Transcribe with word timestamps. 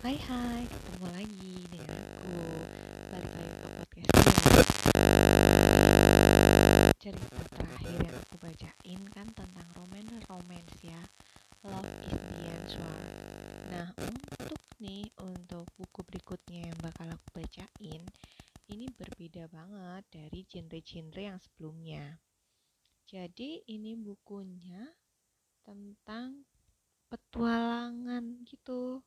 Hai 0.00 0.16
hai, 0.16 0.64
ketemu 0.64 1.06
lagi 1.12 1.56
dengan 1.68 1.92
aku. 1.92 2.40
Balik 3.12 3.32
lagi 3.36 3.52
ke 3.52 3.68
podcast 3.68 4.16
Cerita 6.96 7.40
terakhir 7.52 7.98
yang 8.08 8.16
aku 8.16 8.36
bacain 8.40 9.00
kan 9.12 9.28
tentang 9.36 9.68
romance-romance 9.76 10.80
ya. 10.80 11.04
Love 11.68 11.84
is 12.08 12.16
the 12.16 12.40
answer. 12.48 12.94
Nah 13.68 13.92
untuk 14.00 14.56
nih, 14.80 15.04
untuk 15.20 15.68
buku 15.76 16.00
berikutnya 16.08 16.72
yang 16.72 16.78
bakal 16.80 17.04
aku 17.12 17.28
bacain 17.36 18.00
Ini 18.72 18.86
berbeda 18.96 19.52
banget 19.52 20.08
dari 20.08 20.48
genre-genre 20.48 21.20
yang 21.28 21.36
sebelumnya. 21.44 22.16
Jadi 23.04 23.68
ini 23.68 24.00
bukunya 24.00 24.96
tentang 25.60 26.48
petualangan 27.12 28.48
gitu 28.48 29.04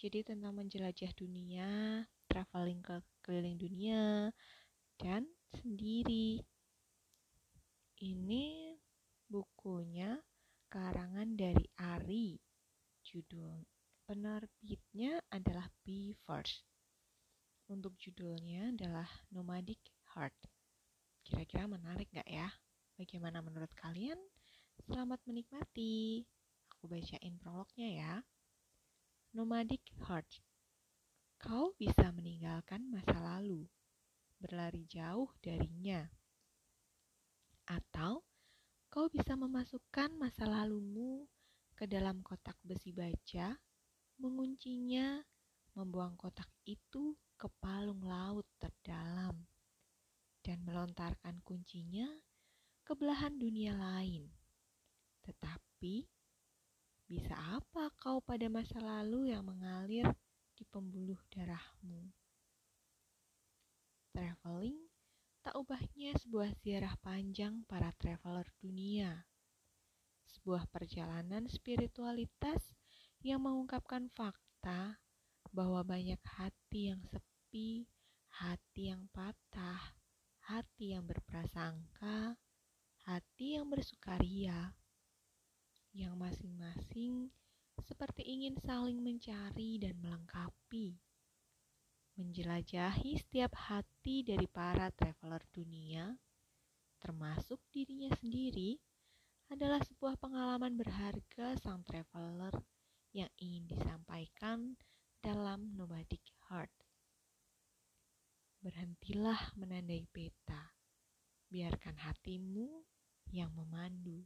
jadi 0.00 0.24
tentang 0.24 0.56
menjelajah 0.56 1.12
dunia, 1.12 2.00
traveling 2.24 2.80
ke 2.80 3.04
keliling 3.20 3.60
dunia, 3.60 4.32
dan 4.96 5.28
sendiri. 5.52 6.40
Ini 8.00 8.80
bukunya 9.28 10.16
karangan 10.72 11.36
dari 11.36 11.68
Ari. 11.76 12.40
Judul 13.04 13.60
penerbitnya 14.08 15.20
adalah 15.28 15.68
Be 15.84 16.16
First. 16.24 16.64
Untuk 17.68 18.00
judulnya 18.00 18.72
adalah 18.72 19.06
Nomadic 19.28 19.84
Heart. 20.16 20.48
Kira-kira 21.28 21.68
menarik 21.68 22.08
gak 22.08 22.24
ya? 22.24 22.48
Bagaimana 22.96 23.44
menurut 23.44 23.70
kalian? 23.76 24.16
Selamat 24.80 25.20
menikmati. 25.28 26.24
Aku 26.72 26.88
bacain 26.88 27.36
prolognya 27.36 27.88
ya. 28.00 28.14
Nomadic 29.30 29.94
Heart. 30.10 30.42
Kau 31.38 31.70
bisa 31.78 32.10
meninggalkan 32.10 32.82
masa 32.90 33.14
lalu, 33.14 33.62
berlari 34.42 34.82
jauh 34.90 35.30
darinya. 35.38 36.02
Atau 37.62 38.26
kau 38.90 39.06
bisa 39.06 39.38
memasukkan 39.38 40.18
masa 40.18 40.50
lalumu 40.50 41.30
ke 41.78 41.86
dalam 41.86 42.26
kotak 42.26 42.58
besi 42.66 42.90
baja, 42.90 43.54
menguncinya, 44.18 45.22
membuang 45.78 46.18
kotak 46.18 46.50
itu 46.66 47.14
ke 47.38 47.46
palung 47.62 48.02
laut 48.02 48.50
terdalam, 48.58 49.46
dan 50.42 50.58
melontarkan 50.66 51.38
kuncinya 51.46 52.10
ke 52.82 52.98
belahan 52.98 53.38
dunia 53.38 53.78
lain. 53.78 54.26
Tetapi 55.22 56.19
bisa 57.10 57.34
apa 57.34 57.90
kau 57.98 58.22
pada 58.22 58.46
masa 58.46 58.78
lalu 58.78 59.34
yang 59.34 59.42
mengalir 59.42 60.06
di 60.54 60.62
pembuluh 60.70 61.18
darahmu? 61.26 62.06
Traveling 64.14 64.78
tak 65.42 65.58
ubahnya 65.58 66.14
sebuah 66.22 66.54
ziarah 66.62 66.94
panjang 67.02 67.66
para 67.66 67.90
traveler 67.98 68.46
dunia. 68.62 69.26
Sebuah 70.30 70.70
perjalanan 70.70 71.50
spiritualitas 71.50 72.78
yang 73.26 73.42
mengungkapkan 73.42 74.06
fakta 74.14 75.02
bahwa 75.50 75.82
banyak 75.82 76.22
hati 76.22 76.94
yang 76.94 77.02
sepi, 77.10 77.90
hati 78.38 78.94
yang 78.94 79.10
patah, 79.10 79.98
hati 80.46 80.94
yang 80.94 81.10
berprasangka, 81.10 82.38
hati 83.02 83.58
yang 83.58 83.66
bersukaria 83.66 84.78
yang 85.90 86.14
masing-masing 86.14 87.30
seperti 87.82 88.22
ingin 88.22 88.54
saling 88.60 89.00
mencari 89.00 89.80
dan 89.80 89.96
melengkapi. 89.98 91.00
Menjelajahi 92.20 93.16
setiap 93.16 93.56
hati 93.56 94.20
dari 94.20 94.44
para 94.44 94.92
traveler 94.92 95.40
dunia, 95.50 96.12
termasuk 97.00 97.58
dirinya 97.72 98.12
sendiri, 98.20 98.76
adalah 99.50 99.82
sebuah 99.82 100.14
pengalaman 100.20 100.78
berharga 100.78 101.58
sang 101.58 101.82
traveler 101.82 102.54
yang 103.10 103.30
ingin 103.42 103.66
disampaikan 103.66 104.78
dalam 105.18 105.74
Nomadic 105.74 106.22
Heart. 106.46 106.70
Berhentilah 108.60 109.56
menandai 109.56 110.06
peta, 110.12 110.76
biarkan 111.50 111.96
hatimu 111.98 112.84
yang 113.32 113.50
memandu. 113.56 114.22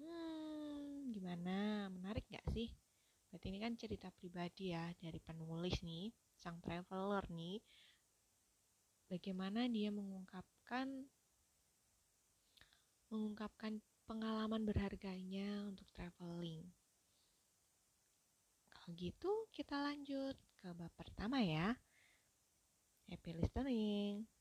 Hmm, 0.00 1.12
gimana? 1.12 1.92
Menarik 1.92 2.24
gak 2.32 2.48
sih? 2.48 2.72
Berarti 3.28 3.46
ini 3.52 3.58
kan 3.60 3.76
cerita 3.76 4.08
pribadi 4.08 4.72
ya 4.72 4.88
dari 4.96 5.20
penulis 5.20 5.84
nih, 5.84 6.08
sang 6.40 6.56
traveler 6.64 7.22
nih. 7.28 7.60
Bagaimana 9.12 9.68
dia 9.68 9.92
mengungkapkan 9.92 11.04
mengungkapkan 13.10 13.82
pengalaman 14.08 14.62
berharganya 14.64 15.66
untuk 15.68 15.86
traveling. 15.92 16.64
Kalau 18.70 18.88
gitu, 18.96 19.30
kita 19.52 19.76
lanjut 19.82 20.38
ke 20.56 20.70
bab 20.72 20.90
pertama 20.96 21.42
ya. 21.42 21.76
Happy 23.10 23.34
listening. 23.34 24.39